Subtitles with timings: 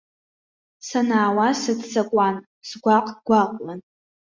[0.87, 2.35] Санаауаз сыццакуан,
[2.67, 3.79] сгәаҟ-гәаҟуан.